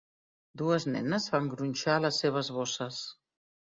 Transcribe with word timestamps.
Dues 0.61 0.87
nenes 0.95 1.29
fan 1.35 1.53
gronxar 1.53 2.01
les 2.09 2.21
seves 2.25 2.53
bosses. 2.61 3.09